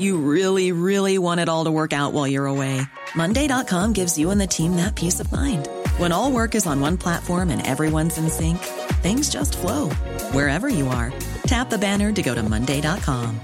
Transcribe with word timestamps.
You 0.00 0.16
really, 0.16 0.72
really 0.72 1.18
want 1.18 1.40
it 1.40 1.48
all 1.48 1.64
to 1.64 1.70
work 1.70 1.92
out 1.92 2.14
while 2.14 2.26
you're 2.26 2.46
away. 2.46 2.80
Monday.com 3.14 3.92
gives 3.92 4.18
you 4.18 4.30
and 4.30 4.40
the 4.40 4.46
team 4.46 4.76
that 4.76 4.94
peace 4.94 5.20
of 5.20 5.30
mind. 5.30 5.68
When 5.98 6.10
all 6.10 6.32
work 6.32 6.54
is 6.54 6.66
on 6.66 6.80
one 6.80 6.96
platform 6.96 7.50
and 7.50 7.66
everyone's 7.66 8.16
in 8.16 8.30
sync, 8.30 8.58
things 9.02 9.28
just 9.28 9.58
flow 9.58 9.90
wherever 10.32 10.68
you 10.68 10.88
are. 10.88 11.12
Tap 11.42 11.70
the 11.70 11.78
banner 11.78 12.12
to 12.12 12.22
go 12.22 12.34
to 12.34 12.42
Monday.com. 12.42 13.40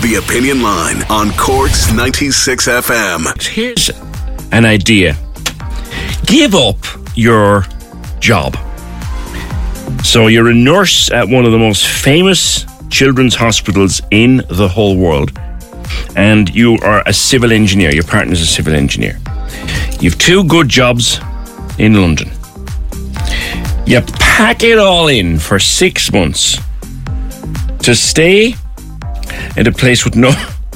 The 0.00 0.22
Opinion 0.24 0.62
Line 0.62 1.02
on 1.10 1.32
Corks 1.32 1.92
96 1.92 2.68
FM. 2.68 3.42
Here's 3.48 3.90
an 4.52 4.64
idea 4.64 5.16
give 6.24 6.54
up 6.54 6.76
your 7.16 7.64
job. 8.20 8.56
So, 10.04 10.28
you're 10.28 10.48
a 10.48 10.54
nurse 10.54 11.10
at 11.10 11.28
one 11.28 11.44
of 11.44 11.52
the 11.52 11.58
most 11.58 11.86
famous 11.86 12.64
children's 12.88 13.34
hospitals 13.34 14.00
in 14.10 14.42
the 14.48 14.66
whole 14.66 14.96
world, 14.96 15.38
and 16.16 16.48
you 16.54 16.78
are 16.82 17.02
a 17.06 17.12
civil 17.12 17.52
engineer. 17.52 17.94
Your 17.94 18.04
partner's 18.04 18.40
a 18.40 18.46
civil 18.46 18.74
engineer. 18.74 19.18
You've 20.00 20.18
two 20.18 20.44
good 20.44 20.68
jobs 20.68 21.20
in 21.78 21.94
London. 21.94 22.30
You 23.86 24.00
pack 24.18 24.62
it 24.62 24.78
all 24.78 25.08
in 25.08 25.38
for 25.38 25.58
six 25.58 26.12
months 26.12 26.58
to 27.80 27.94
stay 27.94 28.54
in 29.56 29.66
a 29.66 29.72
place 29.72 30.04
with 30.04 30.16
no 30.16 30.30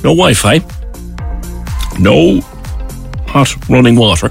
no 0.05 0.15
Wi-Fi, 0.15 0.59
no 1.99 2.41
hot 3.27 3.69
running 3.69 3.97
water, 3.97 4.31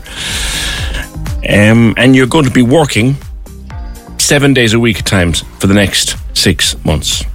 um, 1.50 1.94
and 1.98 2.16
you're 2.16 2.28
going 2.28 2.46
to 2.46 2.52
be 2.52 2.62
working 2.62 3.16
seven 4.32 4.54
days 4.54 4.74
a 4.74 4.80
week 4.80 4.98
at 4.98 5.06
times 5.06 5.42
for 5.60 5.68
the 5.68 5.74
next 5.74 6.16
six 6.34 6.74
months. 6.86 7.26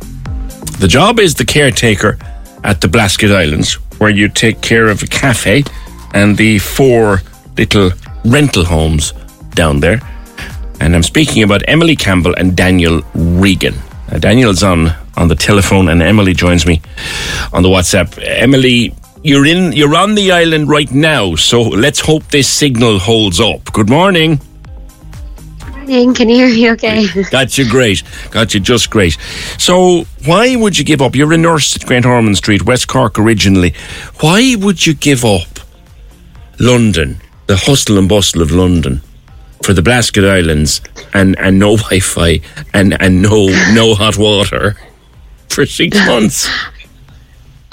The 0.81 0.89
job 0.89 1.21
is 1.21 1.35
the 1.35 1.45
caretaker 1.45 2.19
at 2.65 2.81
the 2.81 2.89
Blasket 2.89 3.31
Islands, 3.31 3.75
where 3.99 4.09
you 4.09 4.31
take 4.31 4.63
care 4.63 4.89
of 4.89 5.03
a 5.03 5.07
cafe 5.07 5.63
and 6.15 6.39
the 6.39 6.59
four 6.59 7.21
little 7.59 7.91
rental 8.25 8.65
homes 8.65 9.13
down 9.51 9.81
there. 9.81 10.01
And 10.81 10.95
I'm 10.97 11.03
speaking 11.03 11.43
about 11.43 11.61
Emily 11.69 11.97
Campbell 11.97 12.35
and 12.35 12.57
Daniel 12.57 13.03
Regan. 13.15 13.75
Uh, 14.11 14.17
Daniel's 14.19 14.63
on 14.63 14.91
on 15.19 15.29
the 15.29 15.37
telephone, 15.37 15.91
and 15.91 16.01
Emily 16.01 16.33
joins 16.33 16.65
me 16.65 16.81
on 17.53 17.63
the 17.63 17.69
WhatsApp. 17.69 18.19
Emily, 18.25 18.95
you're 19.23 19.45
in 19.45 19.73
you're 19.73 19.95
on 19.95 20.15
the 20.15 20.33
island 20.33 20.71
right 20.71 20.91
now, 20.91 21.35
so 21.35 21.61
let's 21.61 22.01
hope 22.01 22.23
this 22.29 22.49
signal 22.49 22.99
holds 22.99 23.39
up. 23.39 23.71
Good 23.75 23.91
morning. 23.91 24.41
Morning, 25.87 26.15
can 26.15 26.29
you 26.29 26.49
hear 26.49 26.49
me 26.49 26.71
okay? 26.73 27.23
Got 27.31 27.57
you 27.57 27.71
great. 27.71 28.03
Got 28.33 28.55
you 28.55 28.59
just 28.59 28.91
great. 28.91 29.17
So, 29.57 30.05
why 30.25 30.57
would 30.57 30.77
you 30.77 30.85
give 30.85 31.01
up? 31.01 31.15
You're 31.15 31.33
a 31.33 31.39
nurse 31.39 31.77
at 31.77 31.87
Great 31.87 32.05
Ormond 32.05 32.39
Street, 32.39 32.65
West 32.67 32.89
Cork 32.89 33.21
originally. 33.21 33.73
Why 34.19 34.57
would 34.59 34.85
you 34.85 34.95
give 34.95 35.25
up 35.25 35.61
London, 36.59 37.21
the 37.47 37.57
hustle 37.57 37.99
and 37.99 38.09
bustle 38.09 38.43
of 38.43 38.51
London, 38.51 39.01
for 39.63 39.75
the 39.75 39.83
Blasket 39.83 40.25
Islands 40.25 40.81
and, 41.15 41.39
and 41.39 41.61
no 41.61 41.77
Wi 41.77 42.01
Fi 42.01 42.41
and, 42.75 43.01
and 43.01 43.23
no 43.23 43.47
no 43.73 43.95
hot 43.95 44.19
water 44.19 44.77
for 45.49 45.67
six 45.67 45.97
months? 46.05 46.49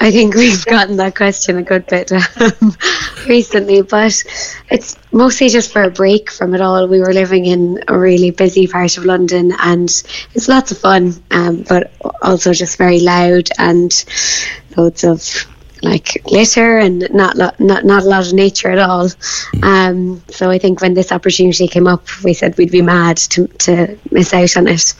I 0.03 0.11
think 0.11 0.35
we've 0.35 0.65
gotten 0.65 0.97
that 0.97 1.15
question 1.15 1.57
a 1.57 1.63
good 1.63 1.87
bit 1.87 2.11
um, 2.11 2.75
recently, 3.27 3.83
but 3.83 4.21
it's 4.69 4.97
mostly 5.13 5.47
just 5.47 5.71
for 5.71 5.83
a 5.83 5.89
break 5.89 6.29
from 6.29 6.53
it 6.53 6.59
all. 6.59 6.89
We 6.89 6.99
were 6.99 7.13
living 7.13 7.45
in 7.45 7.81
a 7.87 7.97
really 7.97 8.29
busy 8.31 8.67
part 8.67 8.97
of 8.97 9.05
London, 9.05 9.53
and 9.59 9.89
it's 10.33 10.49
lots 10.49 10.73
of 10.73 10.79
fun, 10.79 11.23
um, 11.31 11.63
but 11.69 11.93
also 12.21 12.51
just 12.51 12.77
very 12.77 12.99
loud 12.99 13.47
and 13.57 14.03
loads 14.75 15.05
of 15.05 15.25
like 15.81 16.21
litter 16.29 16.79
and 16.79 17.07
not 17.13 17.37
lo- 17.37 17.55
not 17.59 17.85
not 17.85 18.03
a 18.03 18.05
lot 18.05 18.27
of 18.27 18.33
nature 18.33 18.71
at 18.71 18.79
all. 18.79 19.07
Um, 19.61 20.21
so 20.27 20.49
I 20.49 20.57
think 20.57 20.81
when 20.81 20.95
this 20.95 21.13
opportunity 21.13 21.69
came 21.69 21.87
up, 21.87 22.05
we 22.25 22.33
said 22.33 22.57
we'd 22.57 22.71
be 22.71 22.81
mad 22.81 23.15
to, 23.31 23.47
to 23.47 23.97
miss 24.11 24.33
out 24.33 24.57
on 24.57 24.67
it. 24.67 24.93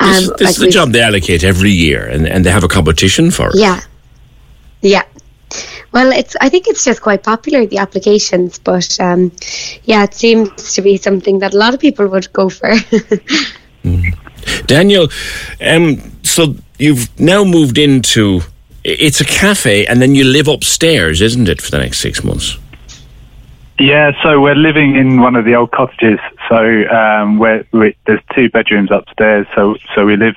Um, 0.00 0.08
This, 0.08 0.30
this 0.30 0.40
like 0.40 0.50
is 0.50 0.58
the 0.58 0.70
job 0.70 0.90
they 0.90 1.02
allocate 1.02 1.44
every 1.44 1.70
year, 1.70 2.08
and, 2.08 2.26
and 2.26 2.44
they 2.44 2.50
have 2.50 2.64
a 2.64 2.68
competition 2.68 3.30
for 3.30 3.50
it. 3.50 3.60
Yeah. 3.60 3.82
Yeah. 4.80 5.04
Well, 5.92 6.12
it's. 6.12 6.36
I 6.40 6.48
think 6.50 6.66
it's 6.68 6.84
just 6.84 7.00
quite 7.00 7.22
popular 7.22 7.64
the 7.66 7.78
applications, 7.78 8.58
but 8.58 9.00
um, 9.00 9.32
yeah, 9.84 10.04
it 10.04 10.14
seems 10.14 10.74
to 10.74 10.82
be 10.82 10.98
something 10.98 11.38
that 11.38 11.54
a 11.54 11.56
lot 11.56 11.72
of 11.74 11.80
people 11.80 12.06
would 12.08 12.30
go 12.32 12.50
for. 12.50 12.74
Daniel, 14.66 15.08
um, 15.60 16.12
so 16.22 16.54
you've 16.78 17.08
now 17.18 17.44
moved 17.44 17.78
into 17.78 18.42
it's 18.84 19.20
a 19.20 19.24
cafe, 19.24 19.86
and 19.86 20.00
then 20.00 20.14
you 20.14 20.24
live 20.24 20.48
upstairs, 20.48 21.20
isn't 21.20 21.48
it, 21.48 21.60
for 21.60 21.70
the 21.70 21.78
next 21.78 21.98
six 21.98 22.22
months? 22.22 22.58
Yeah, 23.78 24.12
so 24.22 24.40
we're 24.40 24.56
living 24.56 24.96
in 24.96 25.20
one 25.20 25.36
of 25.36 25.44
the 25.44 25.54
old 25.54 25.70
cottages. 25.70 26.18
So 26.48 26.88
um, 26.88 27.38
we're, 27.38 27.64
we, 27.72 27.96
there's 28.06 28.20
two 28.34 28.50
bedrooms 28.50 28.90
upstairs. 28.90 29.46
So 29.54 29.76
so 29.94 30.04
we 30.04 30.16
live 30.16 30.34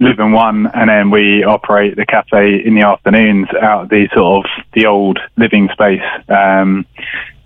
live 0.00 0.18
in 0.18 0.32
one, 0.32 0.66
and 0.74 0.88
then 0.88 1.10
we 1.10 1.44
operate 1.44 1.96
the 1.96 2.06
cafe 2.06 2.64
in 2.64 2.74
the 2.74 2.82
afternoons 2.82 3.48
out 3.60 3.84
of 3.84 3.88
the 3.88 4.08
sort 4.14 4.44
of 4.44 4.50
the 4.72 4.86
old 4.86 5.18
living 5.36 5.68
space. 5.72 6.02
Um, 6.28 6.86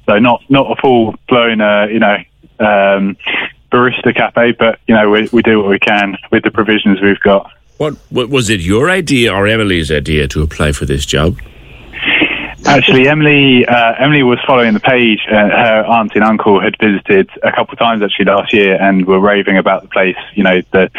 so 0.07 0.19
not 0.19 0.43
not 0.49 0.71
a 0.71 0.81
full 0.81 1.15
blown, 1.29 1.61
uh, 1.61 1.87
you 1.87 2.01
know, 2.01 2.17
um, 2.59 3.17
barista 3.71 4.15
cafe, 4.15 4.53
but 4.53 4.79
you 4.87 4.95
know 4.95 5.11
we 5.11 5.29
we 5.33 5.43
do 5.43 5.61
what 5.61 5.69
we 5.69 5.79
can 5.79 6.17
with 6.31 6.43
the 6.43 6.51
provisions 6.51 7.01
we've 7.01 7.21
got. 7.21 7.51
What, 7.79 7.95
what 8.11 8.29
was 8.29 8.51
it? 8.51 8.61
Your 8.61 8.91
idea 8.91 9.33
or 9.33 9.49
Emily's 9.49 9.91
idea 9.91 10.29
to 10.29 10.43
apply 10.43 10.73
for 10.73 10.85
this 10.85 11.05
job? 11.05 11.39
Actually, 12.65 13.09
Emily 13.09 13.67
uh, 13.67 13.95
Emily 13.99 14.23
was 14.23 14.39
following 14.47 14.75
the 14.75 14.81
page. 14.81 15.21
Uh, 15.29 15.49
her 15.49 15.85
aunt 15.89 16.13
and 16.15 16.23
uncle 16.23 16.61
had 16.61 16.77
visited 16.79 17.29
a 17.43 17.51
couple 17.51 17.73
of 17.73 17.79
times 17.79 18.03
actually 18.03 18.27
last 18.27 18.53
year, 18.53 18.81
and 18.81 19.05
were 19.07 19.19
raving 19.19 19.59
about 19.59 19.83
the 19.83 19.89
place. 19.89 20.17
You 20.35 20.45
know 20.45 20.61
the 20.71 20.91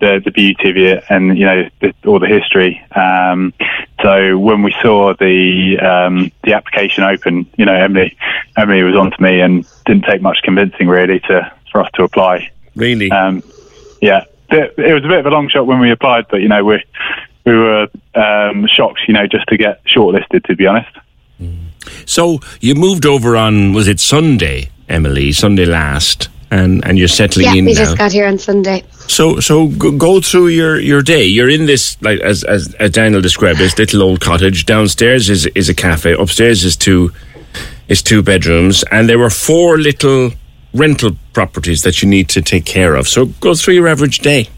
the, 0.00 0.20
the 0.24 0.30
beauty 0.30 0.70
of 0.70 0.76
it, 0.76 1.04
and 1.08 1.38
you 1.38 1.46
know 1.46 1.68
the, 1.80 1.94
all 2.06 2.18
the 2.18 2.26
history. 2.26 2.82
Um, 2.94 3.52
so 4.02 4.38
when 4.38 4.62
we 4.62 4.74
saw 4.82 5.14
the 5.14 5.78
um, 5.78 6.32
the 6.44 6.54
application 6.54 7.04
open, 7.04 7.46
you 7.56 7.64
know 7.64 7.74
Emily 7.74 8.16
Emily 8.56 8.82
was 8.82 8.96
on 8.96 9.10
to 9.10 9.22
me, 9.22 9.40
and 9.40 9.66
didn't 9.86 10.04
take 10.04 10.22
much 10.22 10.38
convincing 10.42 10.88
really 10.88 11.20
to 11.20 11.52
for 11.70 11.82
us 11.82 11.90
to 11.94 12.04
apply. 12.04 12.50
Really? 12.74 13.10
Um, 13.10 13.42
yeah, 14.00 14.24
it, 14.50 14.74
it 14.78 14.94
was 14.94 15.04
a 15.04 15.08
bit 15.08 15.20
of 15.20 15.26
a 15.26 15.30
long 15.30 15.48
shot 15.48 15.66
when 15.66 15.80
we 15.80 15.90
applied, 15.90 16.26
but 16.28 16.40
you 16.40 16.48
know 16.48 16.64
we 16.64 16.82
we 17.44 17.56
were 17.56 17.88
um, 18.14 18.66
shocked, 18.66 19.00
you 19.06 19.14
know, 19.14 19.26
just 19.26 19.46
to 19.48 19.56
get 19.56 19.84
shortlisted. 19.84 20.44
To 20.46 20.56
be 20.56 20.66
honest. 20.66 20.90
So 22.06 22.40
you 22.60 22.74
moved 22.74 23.06
over 23.06 23.36
on 23.36 23.72
was 23.72 23.88
it 23.88 24.00
Sunday, 24.00 24.70
Emily? 24.88 25.32
Sunday 25.32 25.64
last, 25.64 26.28
and 26.50 26.84
and 26.84 26.98
you're 26.98 27.08
settling 27.08 27.46
yeah, 27.46 27.54
in 27.54 27.64
we 27.64 27.72
now. 27.72 27.78
just 27.78 27.98
got 27.98 28.12
here 28.12 28.26
on 28.26 28.38
Sunday. 28.38 28.82
So 29.06 29.40
so 29.40 29.68
go, 29.68 29.92
go 29.92 30.20
through 30.20 30.48
your, 30.48 30.80
your 30.80 31.02
day. 31.02 31.24
You're 31.24 31.48
in 31.48 31.66
this 31.66 32.00
like 32.02 32.20
as, 32.20 32.44
as 32.44 32.74
as 32.74 32.90
Daniel 32.90 33.20
described 33.20 33.58
this 33.58 33.78
little 33.78 34.02
old 34.02 34.20
cottage. 34.20 34.66
Downstairs 34.66 35.30
is 35.30 35.46
is 35.46 35.68
a 35.68 35.74
cafe. 35.74 36.12
Upstairs 36.12 36.64
is 36.64 36.76
two 36.76 37.12
is 37.88 38.02
two 38.02 38.22
bedrooms, 38.22 38.84
and 38.90 39.08
there 39.08 39.18
were 39.18 39.30
four 39.30 39.78
little 39.78 40.32
rental 40.72 41.16
properties 41.32 41.82
that 41.82 42.02
you 42.02 42.08
need 42.08 42.28
to 42.28 42.42
take 42.42 42.64
care 42.64 42.94
of. 42.94 43.08
So 43.08 43.26
go 43.40 43.54
through 43.54 43.74
your 43.74 43.88
average 43.88 44.20
day. 44.20 44.48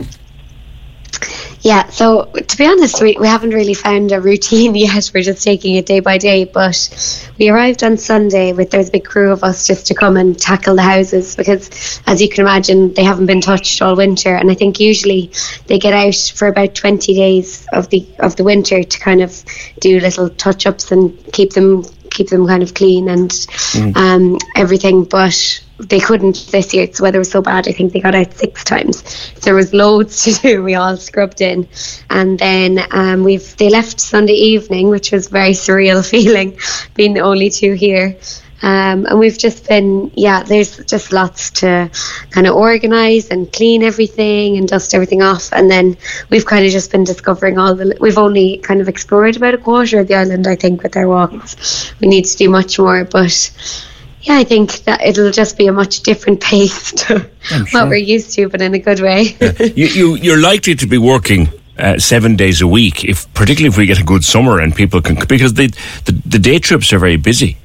Yeah, 1.63 1.89
so 1.91 2.25
to 2.25 2.57
be 2.57 2.67
honest, 2.67 3.01
we, 3.01 3.17
we 3.21 3.29
haven't 3.29 3.51
really 3.51 3.75
found 3.75 4.11
a 4.11 4.21
routine 4.21 4.75
yet. 4.77 5.13
We're 5.15 5.23
just 5.23 5.45
taking 5.45 5.77
it 5.77 5.87
day 5.87 6.01
by 6.01 6.19
day. 6.19 6.45
But 6.45 7.31
we 7.39 7.49
arrived 7.51 7.85
on 7.85 7.97
Sunday 7.97 8.53
with 8.53 8.71
there's 8.71 8.89
a 8.89 8.93
big 8.93 9.05
crew 9.05 9.31
of 9.31 9.45
us 9.45 9.67
just 9.67 9.87
to 9.87 9.95
come 9.95 10.17
and 10.17 10.39
tackle 10.39 10.75
the 10.75 10.83
houses 10.83 11.37
because, 11.37 12.01
as 12.07 12.21
you 12.21 12.29
can 12.29 12.41
imagine, 12.41 12.93
they 12.95 13.05
haven't 13.05 13.27
been 13.27 13.41
touched 13.41 13.81
all 13.81 13.97
winter. 13.97 14.35
And 14.35 14.51
I 14.51 14.55
think 14.55 14.81
usually 14.81 15.31
they 15.69 15.79
get 15.79 15.95
out 15.95 16.33
for 16.35 16.49
about 16.49 16.75
20 16.75 17.15
days 17.15 17.67
of 17.73 17.89
the 17.91 18.07
of 18.19 18.35
the 18.35 18.45
winter 18.45 18.83
to 18.83 18.99
kind 18.99 19.23
of 19.23 19.45
do 19.81 20.01
little 20.01 20.29
touch 20.31 20.67
ups 20.67 20.91
and 20.91 21.17
keep 21.33 21.53
them 21.53 21.85
keep 22.11 22.29
them 22.29 22.47
kind 22.47 22.63
of 22.63 22.75
clean 22.75 23.09
and 23.09 23.33
um, 23.97 24.37
everything. 24.57 25.05
But 25.05 25.63
they 25.89 26.01
couldn't 26.01 26.49
this 26.51 26.73
year. 26.75 26.87
The 26.87 27.03
weather 27.03 27.19
was 27.19 27.31
so 27.31 27.43
bad. 27.43 27.69
I 27.69 27.73
think 27.73 27.93
they 27.93 28.01
got 28.01 28.15
out 28.15 28.33
six 28.35 28.65
times. 28.65 29.03
So 29.35 29.41
there 29.41 29.55
was 29.55 29.73
loads 29.73 30.25
to 30.25 30.33
do. 30.33 30.63
We 30.63 30.75
all 30.75 30.97
scrubbed 30.97 31.41
in, 31.41 31.69
and 32.11 32.39
then 32.39 32.81
um, 32.91 33.25
we've 33.25 33.57
they 33.57 33.71
left 33.71 34.01
Sunday 34.01 34.35
evening, 34.35 34.89
which 34.89 35.13
was 35.13 35.29
very 35.29 35.53
surreal 35.53 36.09
feeling, 36.09 36.59
being 36.95 37.15
the 37.15 37.21
only 37.21 37.51
two 37.51 37.73
here. 37.73 38.17
Um, 38.65 39.07
and 39.07 39.19
we've 39.19 39.37
just 39.37 39.69
been, 39.69 40.13
yeah, 40.15 40.45
there's 40.45 40.77
just 40.85 41.13
lots 41.13 41.51
to 41.63 41.91
kind 42.31 42.47
of 42.47 42.55
organise 42.55 43.29
and 43.29 43.53
clean 43.53 43.83
everything 43.83 44.57
and 44.57 44.69
dust 44.69 44.95
everything 44.95 45.21
off. 45.21 45.53
And 45.53 45.69
then 45.69 45.97
we've 46.31 46.47
kind 46.47 46.65
of 46.65 46.71
just 46.71 46.93
been 46.93 47.03
discovering 47.03 47.59
all 47.59 47.75
the, 47.75 47.97
we've 48.01 48.19
only 48.19 48.59
kind 48.59 48.81
of 48.81 48.89
explored 48.89 49.37
about 49.37 49.55
a 49.55 49.59
quarter 49.59 49.99
of 49.99 50.07
the 50.07 50.15
island, 50.15 50.47
I 50.47 50.55
think, 50.55 50.85
with 50.85 50.97
our 50.97 51.09
walks. 51.09 51.93
We 52.01 52.07
need 52.07 52.25
to 52.27 52.37
do 52.37 52.49
much 52.49 52.79
more, 52.79 53.05
but 53.05 53.51
yeah, 54.23 54.37
I 54.37 54.45
think 54.45 54.85
that 54.85 55.01
it'll 55.03 55.33
just 55.33 55.59
be 55.59 55.67
a 55.67 55.73
much 55.73 56.01
different 56.01 56.41
pace 56.41 56.93
to 56.93 57.29
sure. 57.41 57.67
what 57.73 57.89
we're 57.89 57.97
used 57.97 58.35
to, 58.35 58.49
but 58.49 58.61
in 58.61 58.75
a 58.75 58.79
good 58.79 59.01
way. 59.01 59.37
yeah. 59.41 59.53
you, 59.61 59.87
you, 59.87 60.15
you're 60.17 60.41
likely 60.41 60.75
to 60.77 60.87
be 60.87 60.99
working 60.99 61.49
uh, 61.79 61.99
seven 61.99 62.37
days 62.37 62.61
a 62.61 62.67
week, 62.67 63.05
if 63.05 63.33
particularly 63.35 63.69
if 63.69 63.77
we 63.77 63.87
get 63.87 64.01
a 64.01 64.05
good 64.05 64.25
summer 64.25 64.61
and 64.61 64.75
people 64.75 65.01
can, 65.01 65.17
because 65.27 65.55
they, 65.55 65.67
the, 65.67 66.21
the 66.27 66.39
day 66.39 66.59
trips 66.59 66.93
are 66.93 66.99
very 66.99 67.17
busy. 67.17 67.57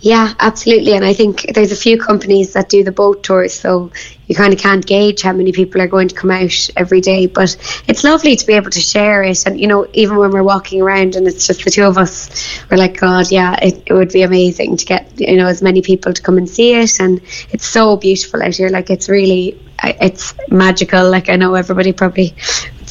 Yeah, 0.00 0.32
absolutely. 0.38 0.94
And 0.94 1.04
I 1.04 1.12
think 1.12 1.52
there's 1.54 1.72
a 1.72 1.76
few 1.76 1.98
companies 1.98 2.52
that 2.54 2.68
do 2.68 2.82
the 2.82 2.92
boat 2.92 3.22
tours, 3.22 3.54
so 3.54 3.90
you 4.26 4.34
kind 4.34 4.52
of 4.52 4.58
can't 4.58 4.84
gauge 4.84 5.22
how 5.22 5.32
many 5.32 5.52
people 5.52 5.80
are 5.80 5.86
going 5.86 6.08
to 6.08 6.14
come 6.14 6.30
out 6.30 6.70
every 6.76 7.00
day. 7.00 7.26
But 7.26 7.56
it's 7.86 8.02
lovely 8.02 8.36
to 8.36 8.46
be 8.46 8.54
able 8.54 8.70
to 8.70 8.80
share 8.80 9.22
it. 9.22 9.46
And, 9.46 9.60
you 9.60 9.66
know, 9.66 9.86
even 9.92 10.16
when 10.16 10.30
we're 10.30 10.42
walking 10.42 10.80
around 10.80 11.16
and 11.16 11.26
it's 11.26 11.46
just 11.46 11.64
the 11.64 11.70
two 11.70 11.84
of 11.84 11.98
us, 11.98 12.30
we're 12.70 12.78
like, 12.78 12.98
God, 12.98 13.30
yeah, 13.30 13.56
it, 13.62 13.82
it 13.86 13.92
would 13.92 14.10
be 14.10 14.22
amazing 14.22 14.76
to 14.76 14.84
get, 14.84 15.20
you 15.20 15.36
know, 15.36 15.46
as 15.46 15.62
many 15.62 15.82
people 15.82 16.12
to 16.12 16.22
come 16.22 16.38
and 16.38 16.48
see 16.48 16.74
it. 16.74 17.00
And 17.00 17.20
it's 17.50 17.66
so 17.66 17.96
beautiful 17.96 18.42
out 18.42 18.54
here. 18.54 18.68
Like, 18.70 18.90
it's 18.90 19.08
really, 19.08 19.60
uh, 19.82 19.92
it's 20.00 20.34
magical. 20.48 21.10
Like, 21.10 21.28
I 21.28 21.36
know 21.36 21.54
everybody 21.54 21.92
probably 21.92 22.34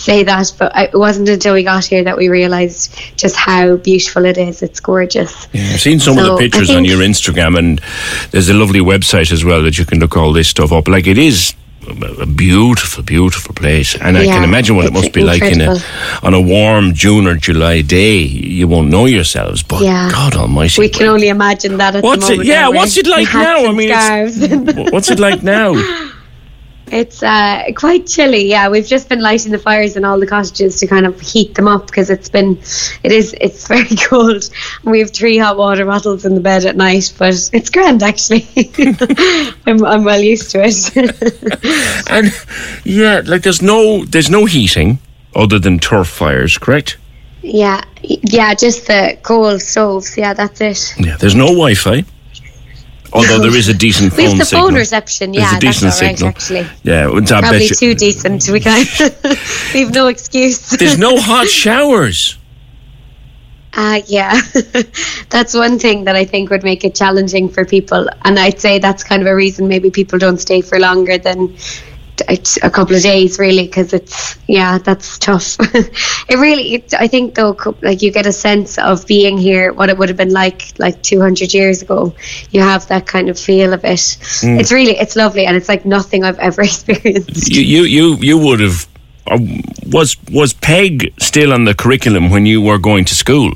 say 0.02 0.24
that, 0.24 0.54
but 0.58 0.72
it 0.76 0.98
wasn't 0.98 1.30
until 1.30 1.54
we 1.54 1.64
got 1.64 1.86
here 1.86 2.04
that 2.04 2.18
we 2.18 2.30
realised 2.30 2.94
just 3.16 3.36
how 3.36 3.78
beautiful 3.78 4.26
it 4.26 4.38
is. 4.38 4.62
It's 4.62 4.80
gorgeous. 4.80 5.48
Yeah, 5.54 5.70
I've 5.74 5.80
seen 5.80 6.00
some 6.00 6.16
so 6.16 6.22
of 6.22 6.28
the 6.28 6.38
pictures 6.38 6.70
on 6.70 6.86
your 6.86 7.00
Instagram, 7.00 7.58
and 7.58 7.82
there's 8.32 8.50
a 8.50 8.54
lovely 8.54 8.80
website 8.80 9.32
as 9.32 9.46
well 9.46 9.62
that 9.64 9.78
you 9.78 9.86
can 9.86 10.00
look 10.00 10.18
all 10.18 10.34
this 10.34 10.48
stuff 10.48 10.72
up. 10.72 10.88
Like 10.88 11.08
it 11.08 11.18
is 11.18 11.54
a 11.88 12.26
beautiful, 12.26 13.04
beautiful 13.04 13.56
place, 13.56 13.96
and 13.96 14.18
I 14.18 14.26
can 14.26 14.44
imagine 14.44 14.76
what 14.76 14.86
it 14.86 14.94
must 14.94 15.14
be 15.14 15.22
incredible. 15.22 15.74
like 15.76 15.84
in 16.24 16.24
a 16.24 16.26
on 16.28 16.34
a 16.34 16.42
warm 16.42 16.94
June 16.94 17.28
or 17.28 17.36
July 17.36 17.82
day. 17.82 18.18
You 18.18 18.68
won't 18.68 18.90
know 18.90 19.06
yourselves, 19.06 19.64
but 19.64 19.82
yeah. 19.82 20.10
God 20.12 20.36
Almighty, 20.36 20.82
we 20.82 20.90
can 20.90 21.08
only 21.08 21.30
imagine 21.30 21.78
that. 21.78 21.96
At 21.96 22.04
what's 22.04 22.30
it? 22.30 22.46
Yeah, 22.46 22.68
what's 22.78 22.98
it 22.98 23.08
like 23.08 23.34
now? 23.34 23.66
I 23.66 23.72
mean, 23.72 24.92
what's 24.92 25.10
it 25.10 25.20
like 25.20 25.44
now? 25.44 25.74
It's 26.92 27.24
uh, 27.24 27.72
quite 27.76 28.06
chilly. 28.06 28.50
Yeah, 28.50 28.68
we've 28.68 28.86
just 28.86 29.08
been 29.08 29.22
lighting 29.22 29.54
the 29.54 29.58
fires 29.58 29.96
in 29.96 30.04
all 30.04 30.20
the 30.20 30.28
cottages 30.28 30.78
to 30.82 30.88
kind 30.88 31.06
of 31.06 31.20
heat 31.22 31.56
them 31.56 31.66
up 31.68 31.88
because 31.88 32.10
it's 32.10 32.28
been, 32.28 32.60
it 33.02 33.14
is, 33.14 33.34
it's 33.40 33.66
very 33.70 33.96
cold. 33.96 34.50
We 34.84 35.00
have 35.00 35.12
three 35.12 35.38
hot 35.38 35.58
water 35.58 35.86
bottles 35.86 36.26
in 36.26 36.36
the 36.36 36.42
bed 36.42 36.66
at 36.66 36.76
night, 36.76 37.14
but 37.18 37.50
it's 37.54 37.70
grand 37.70 38.04
actually. 38.04 38.46
I'm, 39.66 39.86
I'm 39.86 40.04
well 40.04 40.20
used 40.20 40.52
to 40.52 40.62
it. 40.64 40.96
and 42.10 42.34
yeah, 42.84 43.22
like 43.26 43.44
there's 43.44 43.62
no, 43.62 44.04
there's 44.04 44.30
no 44.30 44.44
heating 44.46 45.00
other 45.34 45.60
than 45.60 45.80
turf 45.80 46.10
fires, 46.10 46.58
correct? 46.58 46.98
Yeah, 47.42 47.84
yeah, 48.04 48.54
just 48.54 48.88
the 48.88 49.18
coal 49.24 49.58
stoves. 49.60 50.18
Yeah, 50.18 50.34
that's 50.34 50.60
it. 50.60 50.94
Yeah, 51.00 51.16
there's 51.16 51.36
no 51.36 51.48
Wi-Fi. 51.48 52.04
Although 53.14 53.40
there 53.40 53.56
is 53.56 53.68
a 53.68 53.74
decent 53.74 54.14
phone 54.14 54.38
the 54.38 54.46
signal. 54.46 54.68
phone 54.68 54.76
reception, 54.76 55.34
yeah, 55.34 55.60
that's 55.60 55.84
all 55.84 55.90
right, 55.90 56.18
signal. 56.18 56.30
actually. 56.30 56.68
Yeah, 56.84 57.10
probably 57.26 57.68
too 57.68 57.94
decent. 57.94 58.48
We 58.50 58.60
can 58.62 58.86
we've 59.74 59.94
no 59.94 60.08
excuse. 60.08 60.70
There's 60.70 60.98
no 60.98 61.18
hot 61.18 61.48
showers. 61.64 62.38
Uh, 63.74 64.02
yeah, 64.08 64.40
that's 65.30 65.54
one 65.54 65.80
thing 65.80 66.04
that 66.06 66.16
I 66.16 66.26
think 66.26 66.50
would 66.50 66.64
make 66.64 66.84
it 66.84 66.94
challenging 66.94 67.50
for 67.50 67.64
people, 67.66 68.10
and 68.24 68.38
I'd 68.38 68.60
say 68.60 68.80
that's 68.80 69.04
kind 69.04 69.22
of 69.22 69.28
a 69.28 69.36
reason 69.36 69.68
maybe 69.68 69.90
people 69.90 70.20
don't 70.20 70.40
stay 70.40 70.62
for 70.62 70.80
longer 70.80 71.18
than 71.18 71.56
a 72.30 72.70
couple 72.70 72.96
of 72.96 73.02
days 73.02 73.40
really 73.40 73.66
because 73.66 73.94
it's 73.94 74.38
yeah 74.48 74.78
that's 74.78 75.18
tough 75.18 75.58
it 76.30 76.38
really 76.38 76.76
it, 76.76 76.94
i 76.96 77.08
think 77.08 77.36
though 77.36 77.56
like 77.82 78.02
you 78.02 78.12
get 78.12 78.26
a 78.26 78.32
sense 78.32 78.78
of 78.78 79.06
being 79.08 79.38
here 79.38 79.74
what 79.74 79.90
it 79.90 79.98
would 79.98 80.10
have 80.10 80.18
been 80.18 80.32
like 80.32 80.74
like 80.80 81.02
200 81.04 81.54
years 81.54 81.82
ago 81.82 82.14
you 82.52 82.62
have 82.62 82.88
that 82.88 83.06
kind 83.06 83.30
of 83.30 83.40
feel 83.40 83.74
of 83.74 83.84
it 83.84 84.00
mm. 84.00 84.60
it's 84.60 84.72
really 84.72 84.98
it's 84.98 85.16
lovely 85.16 85.46
and 85.46 85.56
it's 85.56 85.70
like 85.70 85.86
nothing 85.86 86.24
i've 86.24 86.40
ever 86.40 86.62
experienced 86.72 87.50
you 87.50 87.62
you 87.62 87.84
you, 87.84 88.16
you 88.16 88.38
would 88.38 88.60
have 88.60 88.88
uh, 89.28 89.38
was 89.88 90.18
was 90.32 90.54
Peig 90.54 91.14
still 91.22 91.54
on 91.54 91.66
the 91.66 91.76
curriculum 91.76 92.30
when 92.30 92.46
you 92.46 92.62
were 92.62 92.80
going 92.80 93.06
to 93.06 93.16
school 93.16 93.54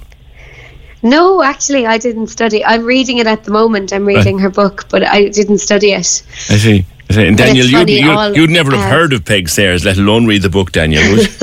no, 1.06 1.44
actually, 1.44 1.86
I 1.86 2.00
didn't 2.00 2.30
study. 2.30 2.66
I'm 2.66 2.84
reading 2.84 3.20
it 3.20 3.28
at 3.28 3.44
the 3.44 3.52
moment. 3.52 3.94
I'm 3.94 4.08
reading 4.08 4.38
right. 4.38 4.42
her 4.42 4.50
book, 4.50 4.90
but 4.90 5.04
I 5.04 5.30
didn't 5.30 5.60
study 5.60 5.92
it. 5.92 6.24
I 6.50 6.58
see. 6.58 6.84
And 7.10 7.38
Daniel, 7.38 7.66
you'd, 7.68 7.90
you'd, 7.90 8.36
you'd, 8.36 8.50
never 8.50 8.72
have 8.72 8.88
uh, 8.88 8.90
heard 8.90 9.14
of 9.14 9.24
Peig 9.24 9.48
Sayers, 9.50 9.86
let 9.86 9.98
alone 9.98 10.26
read 10.26 10.42
the 10.42 10.50
book, 10.50 10.72
Daniel. 10.72 11.04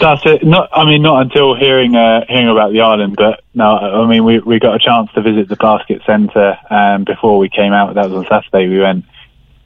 That's 0.00 0.24
it. 0.24 0.44
Not, 0.44 0.70
I 0.72 0.84
mean, 0.84 1.02
not 1.02 1.22
until 1.22 1.54
hearing 1.54 1.94
uh, 1.94 2.24
hearing 2.28 2.48
about 2.48 2.72
the 2.72 2.80
island, 2.80 3.16
but 3.16 3.44
no, 3.54 3.76
I 3.76 4.06
mean, 4.06 4.24
we 4.24 4.38
we 4.40 4.58
got 4.58 4.74
a 4.74 4.78
chance 4.78 5.10
to 5.12 5.22
visit 5.22 5.48
the 5.48 5.56
Blasket 5.56 6.02
centre 6.06 6.58
um, 6.70 7.04
before 7.04 7.38
we 7.38 7.48
came 7.48 7.72
out. 7.72 7.94
That 7.94 8.10
was 8.10 8.14
on 8.14 8.26
Saturday. 8.26 8.68
We 8.68 8.80
went. 8.80 9.04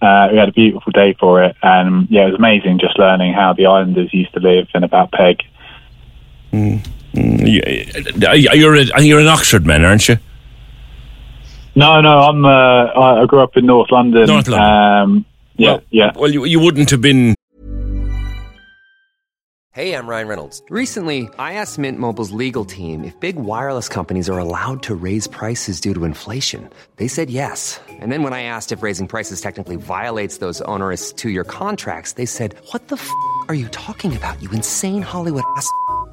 Uh, 0.01 0.29
we 0.31 0.39
had 0.39 0.49
a 0.49 0.53
beautiful 0.53 0.93
day 0.93 1.15
for 1.19 1.43
it, 1.43 1.57
and 1.63 2.09
yeah, 2.11 2.23
it 2.23 2.31
was 2.31 2.35
amazing 2.35 2.79
just 2.79 2.99
learning 2.99 3.33
how 3.33 3.53
the 3.53 3.67
islanders 3.67 4.13
used 4.13 4.33
to 4.35 4.41
live 4.41 4.69
and 4.75 4.85
about 4.85 5.11
Peig. 5.11 5.43
Mm. 6.53 6.87
Mm. 7.15 8.55
You're 8.55 8.77
a, 8.77 9.03
you're 9.03 9.21
an 9.21 9.27
Oxford 9.27 9.67
man, 9.67 9.85
aren't 9.85 10.09
you? 10.09 10.19
No, 11.79 12.01
no, 12.01 12.19
I'm. 12.19 12.45
Uh, 12.45 13.23
I 13.23 13.27
grew 13.27 13.41
up 13.41 13.57
in 13.57 13.65
North 13.65 13.93
London. 13.93 14.27
North 14.27 14.49
London. 14.49 14.69
Um, 14.69 15.25
yeah, 15.57 15.71
well, 15.71 15.83
yeah. 15.91 16.11
Well, 16.17 16.29
you, 16.29 16.45
you 16.45 16.59
wouldn't 16.59 16.91
have 16.91 17.01
been. 17.01 17.37
Hey, 19.71 19.95
I'm 19.95 20.09
Ryan 20.09 20.27
Reynolds. 20.27 20.61
Recently, 20.71 21.29
I 21.39 21.53
asked 21.53 21.79
Mint 21.79 22.01
Mobile's 22.01 22.33
legal 22.33 22.65
team 22.65 23.05
if 23.05 23.15
big 23.21 23.37
wireless 23.37 23.89
companies 23.89 24.29
are 24.29 24.39
allowed 24.39 24.83
to 24.83 24.97
raise 24.97 25.29
prices 25.29 25.81
due 25.81 25.95
to 25.95 26.05
inflation. 26.05 26.69
They 26.97 27.07
said 27.07 27.31
yes. 27.31 27.81
And 27.89 28.11
then 28.11 28.25
when 28.25 28.33
I 28.33 28.43
asked 28.43 28.73
if 28.73 28.83
raising 28.83 29.07
prices 29.07 29.41
technically 29.41 29.77
violates 29.77 30.39
those 30.39 30.61
onerous 30.63 31.13
two-year 31.13 31.45
contracts, 31.45 32.15
they 32.15 32.27
said, 32.27 32.57
"What 32.73 32.89
the 32.89 32.97
f- 32.97 33.13
are 33.47 33.55
you 33.55 33.69
talking 33.69 34.17
about? 34.17 34.43
You 34.43 34.51
insane 34.51 35.03
Hollywood 35.03 35.45
ass." 35.57 35.71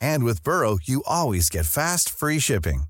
And 0.00 0.24
with 0.24 0.42
Burrow, 0.42 0.78
you 0.82 1.02
always 1.06 1.48
get 1.48 1.66
fast, 1.66 2.10
free 2.10 2.38
shipping. 2.38 2.84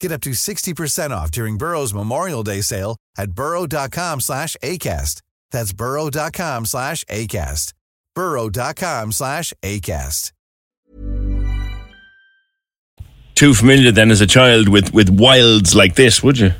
Get 0.00 0.12
up 0.12 0.20
to 0.22 0.30
60% 0.30 1.10
off 1.10 1.30
during 1.30 1.56
Burrow's 1.58 1.94
Memorial 1.94 2.42
Day 2.42 2.60
sale 2.60 2.96
at 3.16 3.32
burrow.com 3.32 4.20
slash 4.20 4.56
ACAST. 4.62 5.22
That's 5.50 5.72
burrow.com 5.72 6.66
slash 6.66 7.04
ACAST. 7.04 7.72
burrow.com 8.14 9.12
slash 9.12 9.52
ACAST. 9.62 10.32
Too 13.34 13.52
familiar 13.52 13.92
then 13.92 14.10
as 14.10 14.22
a 14.22 14.26
child 14.26 14.68
with, 14.68 14.94
with 14.94 15.10
wilds 15.10 15.74
like 15.74 15.94
this, 15.94 16.22
would 16.22 16.38
you? 16.38 16.52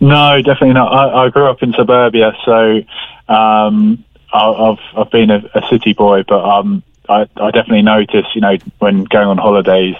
No, 0.00 0.40
definitely 0.42 0.72
not. 0.72 0.92
I, 0.92 1.24
I 1.24 1.28
grew 1.28 1.46
up 1.46 1.62
in 1.62 1.72
suburbia, 1.74 2.32
so 2.44 2.82
um, 3.28 4.02
I, 4.32 4.50
I've 4.50 4.78
I've 4.96 5.10
been 5.10 5.30
a, 5.30 5.42
a 5.54 5.62
city 5.68 5.92
boy, 5.92 6.24
but 6.26 6.42
um, 6.42 6.82
I, 7.08 7.28
I 7.36 7.50
definitely 7.50 7.82
notice, 7.82 8.26
you 8.34 8.40
know, 8.40 8.56
when 8.78 9.04
going 9.04 9.28
on 9.28 9.38
holidays, 9.38 9.96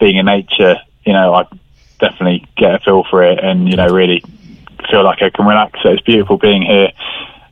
being 0.00 0.16
in 0.16 0.26
nature, 0.26 0.76
you 1.04 1.12
know, 1.12 1.34
I 1.34 1.46
definitely 1.98 2.46
get 2.56 2.74
a 2.74 2.78
feel 2.78 3.04
for 3.04 3.22
it, 3.22 3.38
and 3.42 3.68
you 3.68 3.76
know, 3.76 3.88
really 3.88 4.22
feel 4.90 5.04
like 5.04 5.22
I 5.22 5.30
can 5.30 5.46
relax. 5.46 5.80
So 5.82 5.90
it's 5.90 6.02
beautiful 6.02 6.38
being 6.38 6.62
here. 6.62 6.90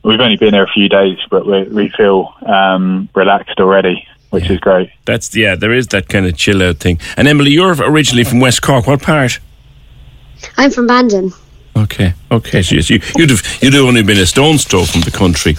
We've 0.03 0.19
only 0.19 0.37
been 0.37 0.53
here 0.53 0.63
a 0.63 0.69
few 0.69 0.87
days, 0.87 1.17
but 1.29 1.45
we, 1.45 1.63
we 1.63 1.89
feel 1.89 2.33
um, 2.45 3.09
relaxed 3.13 3.59
already, 3.59 4.07
which 4.29 4.49
is 4.49 4.59
great. 4.59 4.89
That's 5.05 5.35
yeah, 5.35 5.55
there 5.55 5.73
is 5.73 5.87
that 5.87 6.07
kind 6.07 6.25
of 6.25 6.37
chill 6.37 6.63
out 6.63 6.77
thing. 6.77 6.99
And 7.17 7.27
Emily, 7.27 7.51
you're 7.51 7.73
originally 7.73 8.23
from 8.23 8.39
West 8.39 8.61
Cork. 8.61 8.87
What 8.87 9.01
part? 9.01 9.39
I'm 10.57 10.71
from 10.71 10.87
Bandon. 10.87 11.33
Okay, 11.99 12.13
okay. 12.31 12.61
So 12.61 12.75
yes, 12.75 12.89
you 12.91 12.99
you'd 13.15 13.31
have 13.31 13.41
you'd 13.61 13.73
have 13.73 13.85
only 13.85 14.03
been 14.03 14.19
a 14.19 14.25
stone's 14.27 14.63
throw 14.65 14.85
from 14.85 15.01
the 15.01 15.09
country, 15.09 15.55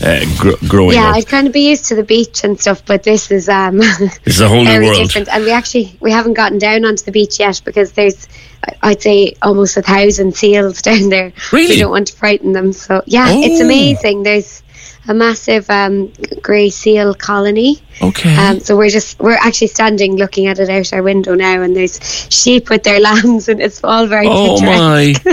uh, 0.00 0.24
gr- 0.38 0.56
growing 0.66 0.96
yeah, 0.96 1.10
up. 1.10 1.16
I'd 1.16 1.26
kind 1.26 1.46
of 1.46 1.52
be 1.52 1.68
used 1.68 1.84
to 1.86 1.94
the 1.94 2.02
beach 2.02 2.42
and 2.42 2.58
stuff, 2.58 2.82
but 2.86 3.02
this 3.02 3.30
is 3.30 3.48
um, 3.50 3.76
This 4.24 4.36
is 4.36 4.40
a 4.40 4.48
whole 4.48 4.64
new 4.64 4.80
world. 4.82 4.96
different. 4.96 5.28
And 5.28 5.44
we 5.44 5.50
actually 5.52 5.94
we 6.00 6.10
haven't 6.10 6.34
gotten 6.34 6.56
down 6.58 6.84
onto 6.86 7.04
the 7.04 7.12
beach 7.12 7.38
yet 7.38 7.60
because 7.66 7.92
there's 7.92 8.26
I- 8.64 8.76
I'd 8.90 9.02
say 9.02 9.34
almost 9.42 9.76
a 9.76 9.82
thousand 9.82 10.34
seals 10.36 10.80
down 10.88 11.10
there. 11.10 11.32
Really? 11.52 11.74
We 11.74 11.80
don't 11.80 11.90
want 11.90 12.06
to 12.08 12.16
frighten 12.16 12.52
them. 12.52 12.72
So 12.72 13.02
yeah, 13.06 13.26
it's 13.28 13.60
Oh. 13.60 13.64
amazing. 13.64 14.22
There's 14.22 14.62
a 15.08 15.14
massive 15.14 15.68
um, 15.70 16.12
grey 16.42 16.68
seal 16.70 17.14
colony. 17.14 17.78
Okay. 18.00 18.36
Um, 18.36 18.60
so 18.60 18.76
we're 18.76 18.90
just 18.90 19.18
we're 19.18 19.32
actually 19.32 19.68
standing 19.68 20.16
looking 20.16 20.46
at 20.46 20.58
it 20.58 20.68
out 20.68 20.92
our 20.92 21.02
window 21.02 21.34
now, 21.34 21.62
and 21.62 21.74
there's 21.74 21.98
sheep 22.32 22.70
with 22.70 22.84
their 22.84 23.00
lambs, 23.08 23.48
and 23.48 23.60
it's 23.60 23.82
all 23.82 24.06
very 24.06 24.26
Oh 24.28 24.60
my! 24.60 25.14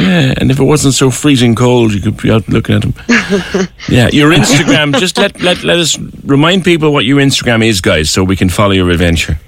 yeah, 0.00 0.34
and 0.36 0.50
if 0.50 0.60
it 0.60 0.64
wasn't 0.64 0.94
so 0.94 1.10
freezing 1.10 1.54
cold, 1.54 1.92
you 1.92 2.00
could 2.00 2.20
be 2.22 2.30
out 2.30 2.48
looking 2.48 2.76
at 2.76 2.82
them. 2.82 2.94
yeah, 3.88 4.08
your 4.12 4.30
Instagram. 4.30 4.94
just 4.98 5.18
let, 5.18 5.40
let 5.40 5.64
let 5.64 5.78
us 5.78 5.98
remind 6.24 6.64
people 6.64 6.92
what 6.92 7.04
your 7.04 7.18
Instagram 7.18 7.66
is, 7.66 7.80
guys, 7.80 8.10
so 8.10 8.22
we 8.22 8.36
can 8.36 8.48
follow 8.48 8.72
your 8.72 8.90
adventure. 8.90 9.40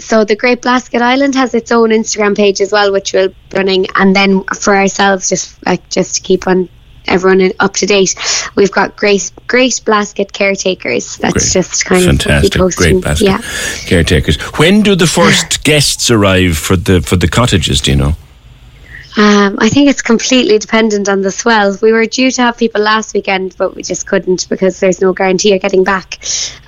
So 0.00 0.24
the 0.24 0.36
Great 0.36 0.62
Blasket 0.62 1.02
Island 1.02 1.34
has 1.34 1.54
its 1.54 1.72
own 1.72 1.90
Instagram 1.90 2.36
page 2.36 2.60
as 2.60 2.70
well, 2.70 2.92
which 2.92 3.12
we'll 3.12 3.28
be 3.28 3.34
running. 3.52 3.86
And 3.96 4.14
then 4.14 4.44
for 4.44 4.76
ourselves, 4.76 5.28
just 5.28 5.64
like 5.66 5.88
just 5.88 6.16
to 6.16 6.22
keep 6.22 6.46
on 6.46 6.68
everyone 7.06 7.52
up 7.60 7.74
to 7.74 7.86
date, 7.86 8.14
we've 8.54 8.70
got 8.72 8.96
Great 8.96 9.30
Great 9.46 9.80
Blasket 9.84 10.32
Caretakers. 10.32 11.16
That's 11.18 11.52
Great. 11.52 11.62
just 11.64 11.84
kind 11.84 12.02
of 12.02 12.06
fantastic, 12.08 12.60
great 12.76 13.02
Blasket 13.02 13.26
Yeah. 13.28 13.40
caretakers. 13.86 14.36
When 14.58 14.82
do 14.82 14.94
the 14.94 15.06
first 15.06 15.64
guests 15.70 16.10
arrive 16.10 16.56
for 16.58 16.76
the 16.76 17.00
for 17.02 17.16
the 17.16 17.28
cottages? 17.28 17.80
Do 17.80 17.90
you 17.92 17.96
know? 17.96 18.16
Um, 19.16 19.56
I 19.60 19.68
think 19.68 19.88
it's 19.88 20.02
completely 20.02 20.58
dependent 20.58 21.08
on 21.08 21.22
the 21.22 21.30
swell. 21.30 21.76
We 21.80 21.92
were 21.92 22.06
due 22.06 22.30
to 22.30 22.42
have 22.42 22.58
people 22.58 22.82
last 22.82 23.14
weekend, 23.14 23.56
but 23.58 23.74
we 23.74 23.82
just 23.82 24.06
couldn't 24.06 24.48
because 24.48 24.80
there's 24.80 25.00
no 25.00 25.12
guarantee 25.12 25.54
of 25.54 25.62
getting 25.62 25.84
back. 25.84 26.18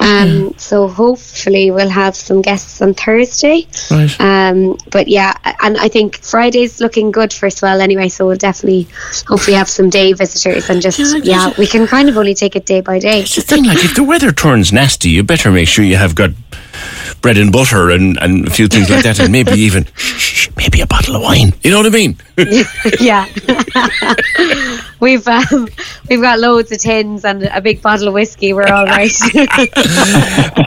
Um, 0.01 0.55
so 0.57 0.89
hopefully 0.89 1.71
we'll 1.71 1.89
have 1.89 2.17
some 2.17 2.43
guests 2.43 2.81
on 2.81 2.95
Thursday. 2.95 3.67
Right. 3.91 4.21
Um, 4.21 4.79
but 4.91 5.09
yeah, 5.09 5.35
and 5.63 5.77
I 5.77 5.89
think 5.89 6.23
Friday's 6.23 6.81
looking 6.81 7.11
good 7.11 7.33
for 7.33 7.51
swell 7.51 7.81
anyway. 7.81 8.09
So 8.09 8.27
we'll 8.27 8.37
definitely 8.37 8.89
hopefully 9.27 9.57
have 9.57 9.69
some 9.69 9.91
day 9.91 10.13
visitors 10.13 10.71
and 10.71 10.83
just 10.83 10.99
yeah, 11.25 11.53
we 11.59 11.67
can 11.67 11.87
kind 11.87 12.09
of 12.09 12.17
only 12.17 12.35
take 12.35 12.57
it 12.57 12.67
day 12.67 12.81
by 12.81 12.99
day. 12.99 13.21
It's 13.21 13.37
the 13.37 13.43
thing, 13.43 13.65
like 13.65 13.85
if 13.85 13.95
the 13.95 14.05
weather 14.05 14.33
turns 14.33 14.73
nasty, 14.73 15.11
you 15.11 15.23
better 15.23 15.51
make 15.51 15.69
sure 15.69 15.85
you 15.85 15.97
have 15.97 16.15
got 16.15 16.31
bread 17.21 17.37
and 17.39 17.53
butter 17.53 17.91
and, 17.91 18.19
and 18.21 18.47
a 18.47 18.51
few 18.51 18.69
things 18.69 18.91
like 18.91 19.03
that, 19.03 19.21
and 19.21 19.33
maybe 19.33 19.53
even 19.57 19.87
shh, 19.97 20.49
maybe 20.57 20.81
a 20.81 20.87
bottle 20.87 21.17
of 21.17 21.23
wine. 21.23 21.53
You 21.63 21.71
know 21.71 21.79
what 21.79 21.87
I 21.87 21.91
mean? 21.91 22.17
yeah. 23.01 23.27
we've 25.01 25.27
um, 25.27 25.69
we've 26.09 26.21
got 26.21 26.39
loads 26.39 26.73
of 26.73 26.79
tins 26.79 27.25
and 27.25 27.45
a 27.45 27.61
big 27.61 27.83
bottle 27.83 28.09
of 28.09 28.15
whiskey. 28.15 28.53
We're 28.53 28.69
all 28.69 28.87
right. 28.87 29.11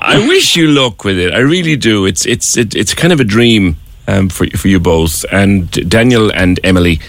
I 0.01 0.25
wish 0.27 0.55
you 0.55 0.67
luck 0.67 1.03
with 1.03 1.17
it. 1.17 1.33
I 1.33 1.39
really 1.39 1.75
do. 1.75 2.05
It's 2.05 2.25
it's 2.25 2.57
it, 2.57 2.75
it's 2.75 2.93
kind 2.93 3.13
of 3.13 3.19
a 3.19 3.25
dream 3.25 3.77
um, 4.07 4.29
for 4.29 4.47
for 4.57 4.67
you 4.67 4.79
both, 4.79 5.25
and 5.31 5.69
Daniel 5.89 6.31
and 6.31 6.59
Emily, 6.63 6.99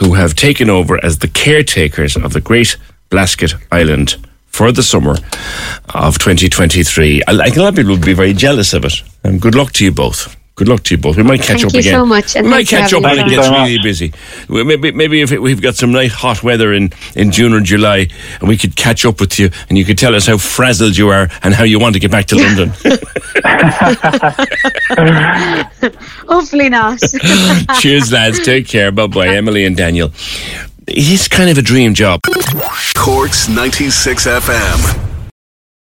who 0.00 0.14
have 0.14 0.34
taken 0.34 0.70
over 0.70 1.02
as 1.04 1.18
the 1.18 1.28
caretakers 1.28 2.16
of 2.16 2.32
the 2.32 2.40
Great 2.40 2.76
Blasket 3.10 3.54
Island 3.70 4.16
for 4.54 4.70
the 4.70 4.84
summer 4.84 5.16
of 5.94 6.16
2023. 6.18 7.22
I, 7.26 7.32
like 7.32 7.56
a 7.56 7.60
lot 7.60 7.70
of 7.70 7.74
people 7.76 7.90
would 7.90 8.04
be 8.04 8.14
very 8.14 8.32
jealous 8.32 8.72
of 8.72 8.84
it. 8.84 9.02
And 9.24 9.40
good 9.40 9.56
luck 9.56 9.72
to 9.72 9.84
you 9.84 9.90
both. 9.90 10.36
Good 10.54 10.68
luck 10.68 10.84
to 10.84 10.94
you 10.94 10.98
both. 10.98 11.16
We 11.16 11.24
might 11.24 11.40
catch 11.40 11.62
Thank 11.62 11.64
up 11.64 11.72
you 11.72 11.80
again. 11.80 11.94
so 11.94 12.06
much, 12.06 12.36
and 12.36 12.46
we 12.46 12.50
might 12.52 12.68
catch 12.68 12.92
up 12.92 13.02
when 13.02 13.18
it 13.18 13.28
gets 13.28 13.48
really 13.48 13.78
busy. 13.82 14.12
Maybe, 14.48 14.92
maybe 14.92 15.20
if 15.22 15.32
it, 15.32 15.42
we've 15.42 15.60
got 15.60 15.74
some 15.74 15.90
nice 15.90 16.12
hot 16.12 16.44
weather 16.44 16.72
in, 16.72 16.92
in 17.16 17.32
June 17.32 17.52
or 17.52 17.60
July, 17.60 18.06
and 18.38 18.48
we 18.48 18.56
could 18.56 18.76
catch 18.76 19.04
up 19.04 19.18
with 19.18 19.36
you, 19.40 19.50
and 19.68 19.76
you 19.76 19.84
could 19.84 19.98
tell 19.98 20.14
us 20.14 20.28
how 20.28 20.36
frazzled 20.38 20.96
you 20.96 21.08
are 21.08 21.28
and 21.42 21.52
how 21.52 21.64
you 21.64 21.80
want 21.80 21.94
to 21.94 22.00
get 22.00 22.12
back 22.12 22.26
to 22.26 22.36
London. 22.36 22.68
Hopefully 26.28 26.68
not. 26.68 27.00
Cheers, 27.80 28.12
lads. 28.12 28.38
Take 28.44 28.68
care. 28.68 28.92
Bye 28.92 29.08
bye, 29.08 29.26
Emily 29.34 29.64
and 29.64 29.76
Daniel. 29.76 30.12
It's 30.86 31.28
kind 31.28 31.48
of 31.50 31.56
a 31.58 31.62
dream 31.62 31.94
job. 31.94 32.20
Corks 32.96 33.48
96 33.48 34.26
FM. 34.26 35.13